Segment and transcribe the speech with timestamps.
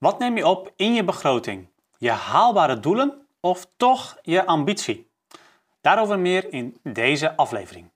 [0.00, 1.68] Wat neem je op in je begroting?
[1.98, 5.10] Je haalbare doelen of toch je ambitie?
[5.80, 7.90] Daarover meer in deze aflevering.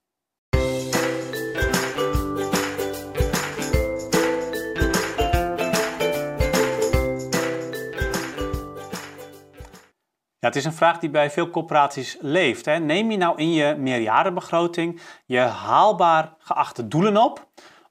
[10.39, 12.65] Ja, het is een vraag die bij veel corporaties leeft.
[12.65, 12.79] Hè.
[12.79, 17.49] Neem je nou in je meerjarenbegroting je haalbaar geachte doelen op?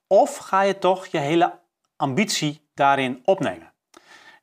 [0.07, 1.59] Of ga je toch je hele
[1.95, 3.72] ambitie daarin opnemen?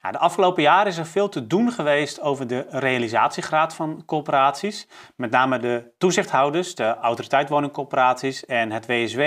[0.03, 4.89] Ja, de afgelopen jaren is er veel te doen geweest over de realisatiegraad van corporaties.
[5.17, 9.21] Met name de toezichthouders, de autoriteit woningcorporaties en het WSW,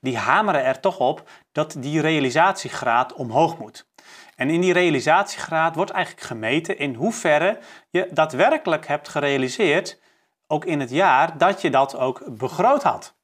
[0.00, 3.88] die hameren er toch op dat die realisatiegraad omhoog moet.
[4.34, 7.58] En in die realisatiegraad wordt eigenlijk gemeten in hoeverre
[7.90, 10.00] je daadwerkelijk hebt gerealiseerd,
[10.46, 13.16] ook in het jaar, dat je dat ook begroot had.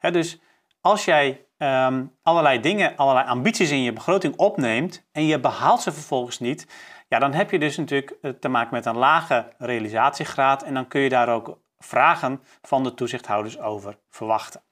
[0.00, 0.40] dus
[0.80, 5.92] als jij um, allerlei dingen, allerlei ambities in je begroting opneemt en je behaalt ze
[5.92, 6.66] vervolgens niet,
[7.08, 10.88] ja, dan heb je dus natuurlijk eh, te maken met een lage realisatiegraad en dan
[10.88, 14.62] kun je daar ook vragen van de toezichthouders over verwachten.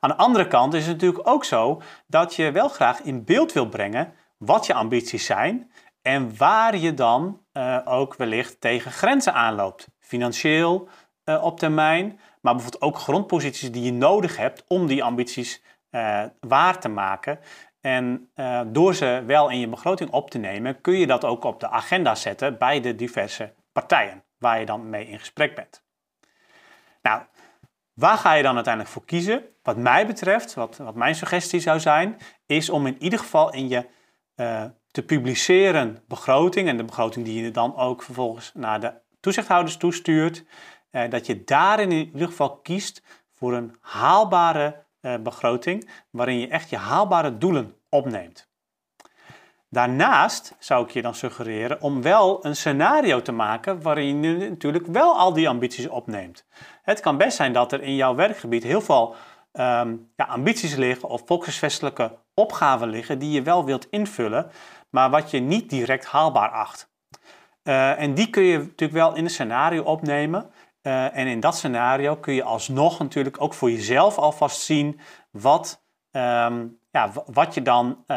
[0.00, 3.52] Aan de andere kant is het natuurlijk ook zo dat je wel graag in beeld
[3.52, 9.34] wil brengen wat je ambities zijn en waar je dan uh, ook wellicht tegen grenzen
[9.34, 9.88] aanloopt.
[9.98, 10.88] Financieel
[11.24, 16.24] uh, op termijn, maar bijvoorbeeld ook grondposities die je nodig hebt om die ambities uh,
[16.40, 17.38] waar te maken.
[17.80, 18.30] En
[18.66, 21.68] door ze wel in je begroting op te nemen, kun je dat ook op de
[21.68, 25.84] agenda zetten bij de diverse partijen waar je dan mee in gesprek bent.
[27.02, 27.22] Nou,
[27.94, 29.44] waar ga je dan uiteindelijk voor kiezen?
[29.62, 32.16] Wat mij betreft, wat, wat mijn suggestie zou zijn,
[32.46, 33.86] is om in ieder geval in je
[34.36, 39.76] uh, te publiceren begroting en de begroting die je dan ook vervolgens naar de toezichthouders
[39.76, 40.44] toestuurt,
[40.90, 46.76] dat je daarin in ieder geval kiest voor een haalbare begroting waarin je echt je
[46.76, 48.48] haalbare doelen opneemt.
[49.70, 54.86] Daarnaast zou ik je dan suggereren om wel een scenario te maken waarin je natuurlijk
[54.86, 56.46] wel al die ambities opneemt.
[56.82, 59.14] Het kan best zijn dat er in jouw werkgebied heel veel
[59.52, 64.50] um, ja, ambities liggen of volkshuisvestelijke opgaven liggen die je wel wilt invullen,
[64.90, 66.90] maar wat je niet direct haalbaar acht.
[67.62, 70.50] Uh, en die kun je natuurlijk wel in een scenario opnemen.
[70.88, 75.00] Uh, en in dat scenario kun je alsnog natuurlijk ook voor jezelf alvast zien
[75.30, 78.16] wat, um, ja, wat je dan uh,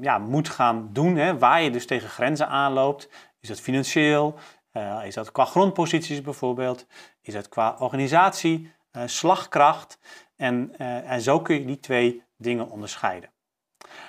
[0.00, 1.16] ja, moet gaan doen.
[1.16, 3.08] Hè, waar je dus tegen grenzen aanloopt.
[3.40, 4.34] Is dat financieel?
[5.04, 6.86] is dat qua grondposities bijvoorbeeld?
[7.20, 8.72] Is dat qua organisatie,
[9.04, 9.98] slagkracht?
[10.36, 13.30] En, en zo kun je die twee dingen onderscheiden.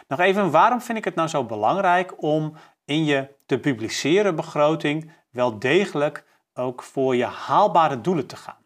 [0.08, 2.54] Nog even, waarom vind ik het nou zo belangrijk om
[2.86, 6.24] in je te publiceren begroting wel degelijk
[6.56, 8.58] ook voor je haalbare doelen te gaan?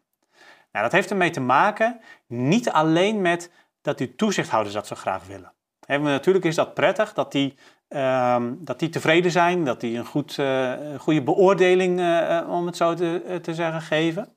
[0.72, 3.52] Nou, dat heeft ermee te maken niet alleen met
[3.82, 5.54] dat die toezichthouders dat zo graag willen.
[5.88, 7.58] Natuurlijk is dat prettig dat die,
[7.90, 12.78] uh, dat die tevreden zijn, dat die een goed, uh, goede beoordeling, uh, om het
[12.78, 14.36] zo te, te zeggen, geven.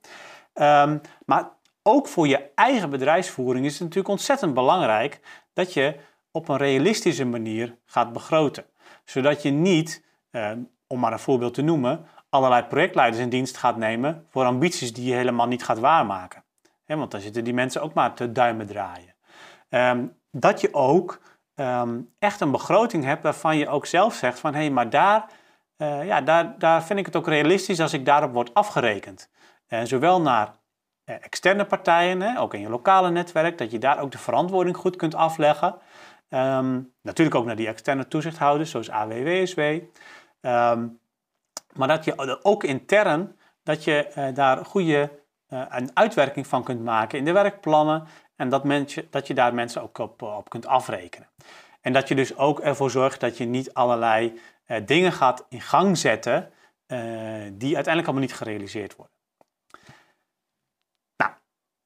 [0.53, 1.49] Um, maar
[1.83, 5.19] ook voor je eigen bedrijfsvoering is het natuurlijk ontzettend belangrijk
[5.53, 5.95] dat je
[6.31, 8.65] op een realistische manier gaat begroten.
[9.05, 10.51] Zodat je niet, eh,
[10.87, 15.05] om maar een voorbeeld te noemen, allerlei projectleiders in dienst gaat nemen voor ambities die
[15.05, 16.43] je helemaal niet gaat waarmaken.
[16.85, 19.15] want dan zitten die mensen ook maar te duimen draaien.
[19.69, 21.21] Ehm, dat je ook
[21.55, 25.25] ehm, echt een begroting hebt waarvan je ook zelf zegt van hé, hey, maar daar,
[25.77, 29.29] uh, ja, daar, daar vind ik het ook realistisch als ik daarop word afgerekend.
[29.67, 30.55] En zowel naar
[31.03, 34.95] eh, externe partijen, ook in je lokale netwerk, dat je daar ook de verantwoording goed
[34.95, 35.75] kunt afleggen.
[36.29, 39.59] Ehm, natuurlijk ook naar die externe toezichthouders, zoals AWWSW.
[41.75, 46.83] Maar dat je ook intern, dat je uh, daar goede uh, een uitwerking van kunt
[46.83, 50.65] maken in de werkplannen en dat, mensen, dat je daar mensen ook op, op kunt
[50.65, 51.29] afrekenen.
[51.81, 54.39] En dat je dus ook ervoor zorgt dat je niet allerlei
[54.85, 56.51] dingen gaat in gang zetten
[57.53, 59.12] die uiteindelijk allemaal niet gerealiseerd worden.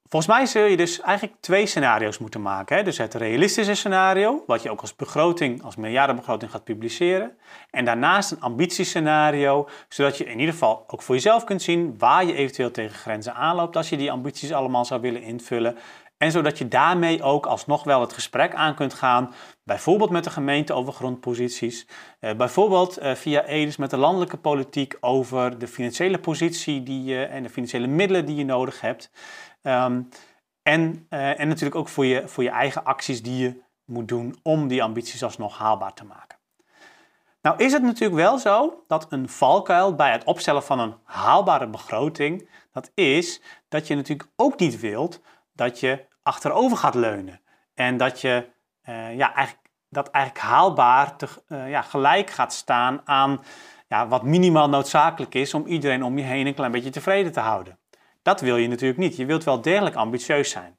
[0.10, 2.78] Volgens mij zul je dus eigenlijk twee scenario's moeten maken.
[2.78, 2.84] Hè?
[2.84, 7.38] Dus het realistische scenario, wat je ook als begroting, als meerjarenbegroting gaat publiceren.
[7.72, 12.26] En daarnaast een ambitiescenario, zodat je in ieder geval ook voor jezelf kunt zien waar
[12.26, 15.78] je eventueel tegen grenzen aanloopt als je die ambities allemaal zou willen invullen.
[16.18, 19.34] En zodat je daarmee ook alsnog wel het gesprek aan kunt gaan,
[19.64, 21.88] bijvoorbeeld met de gemeente over grondposities,
[22.20, 27.24] eh, bijvoorbeeld eh, via EDIS met de landelijke politiek over de financiële positie die je,
[27.24, 29.12] en de financiële middelen die je nodig hebt.
[29.62, 30.02] Ehm,
[30.62, 34.40] en, uh, en natuurlijk ook voor je, voor je eigen acties die je moet doen
[34.44, 36.38] om die ambities alsnog haalbaar te maken.
[37.42, 41.68] Nou is het natuurlijk wel zo dat een valkuil bij het opstellen van een haalbare
[41.68, 45.22] begroting, dat is dat je natuurlijk ook niet wilt
[45.58, 47.42] dat je achterover gaat leunen.
[47.74, 48.50] En dat je
[48.90, 53.44] uh, ja, eigenlijk dat eigenlijk haalbaar te, uh, ja, gelijk gaat staan aan
[53.88, 57.40] ja, wat minimaal noodzakelijk is om iedereen om je heen een klein beetje tevreden te
[57.40, 57.80] houden.
[58.22, 59.16] Dat wil je natuurlijk niet.
[59.16, 60.78] Je wilt wel degelijk ambitieus zijn.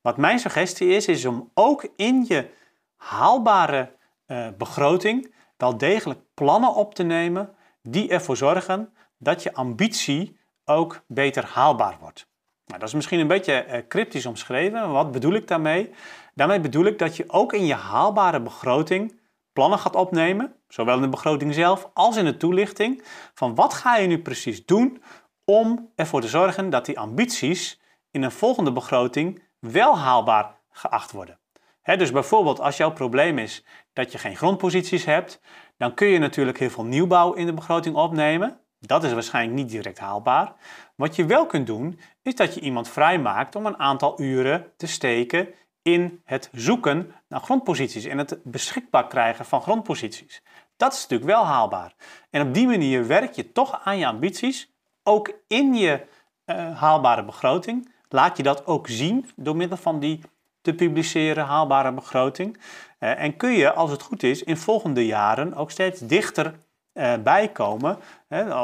[0.00, 2.50] Wat mijn suggestie is, is om ook in je
[2.96, 3.92] haalbare
[4.26, 11.04] uh, begroting wel degelijk plannen op te nemen die ervoor zorgen dat je ambitie ook
[11.06, 12.27] beter haalbaar wordt.
[12.68, 14.90] Nou, dat is misschien een beetje uh, cryptisch omschreven.
[14.92, 15.90] Wat bedoel ik daarmee?
[16.34, 19.20] Daarmee bedoel ik dat je ook in je haalbare begroting
[19.52, 23.02] plannen gaat opnemen, zowel in de begroting zelf als in de toelichting,
[23.34, 25.02] van wat ga je nu precies doen
[25.44, 27.80] om ervoor te zorgen dat die ambities
[28.10, 31.38] in een volgende begroting wel haalbaar geacht worden.
[31.82, 35.40] dus bijvoorbeeld als jouw probleem is dat je geen grondposities hebt,
[35.76, 38.60] dan kun je natuurlijk heel veel nieuwbouw in de begroting opnemen.
[38.80, 40.54] Dat is waarschijnlijk niet direct haalbaar.
[40.96, 44.86] Wat je wel kunt doen, is dat je iemand vrijmaakt om een aantal uren te
[44.86, 45.48] steken
[45.82, 50.42] in het zoeken naar grondposities en het beschikbaar krijgen van grondposities.
[50.76, 51.94] Dat is natuurlijk wel haalbaar.
[52.30, 54.72] En op die manier werk je toch aan je ambities,
[55.02, 56.06] ook in je
[56.46, 57.92] uh, haalbare begroting.
[58.08, 60.20] Laat je dat ook zien door middel van die
[60.60, 62.56] te publiceren haalbare begroting.
[63.00, 66.60] Uh, en kun je, als het goed is, in volgende jaren ook steeds dichter
[66.98, 67.98] uh, bijkomen.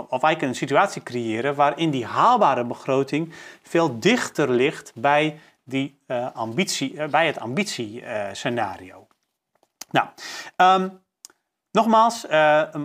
[0.08, 3.32] of eigenlijk een situatie creëren waarin die haalbare begroting
[3.62, 9.06] veel dichter ligt bij die uh, ambitie, uh, bij het ambitiescenario.
[9.90, 10.08] nou,
[10.56, 11.00] um,
[11.70, 12.26] nogmaals,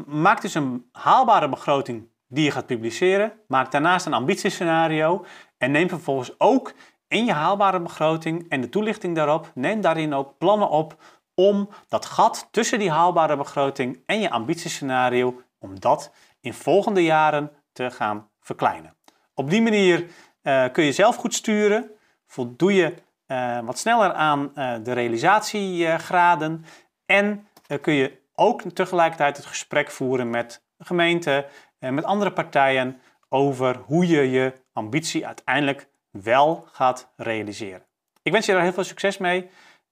[0.05, 3.33] maak dus een haalbare begroting die je gaat publiceren.
[3.47, 5.25] Maak daarnaast een ambitiescenario
[5.57, 6.73] en neem vervolgens ook
[7.09, 10.95] in je haalbare begroting en de toelichting daarop, neem daarin ook plannen op
[11.39, 17.51] om dat gat tussen die haalbare begroting en je ambitiescenario, om dat in volgende jaren
[17.71, 18.95] te gaan verkleinen.
[19.33, 20.05] Op die manier
[20.71, 21.91] kun je zelf goed sturen
[22.25, 22.93] voldoe je
[23.27, 26.65] uh, wat sneller aan uh, de realisatiegraden
[27.05, 27.47] en
[27.81, 31.45] kun je ook tegelijkertijd het gesprek voeren met gemeenten
[31.79, 37.85] en met andere partijen over hoe je je ambitie uiteindelijk wel gaat realiseren.
[38.21, 39.49] Ik wens je daar heel veel succes mee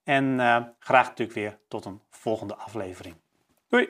[0.08, 0.40] en
[0.80, 3.16] graag natuurlijk weer tot een volgende aflevering.
[3.70, 3.90] Doei!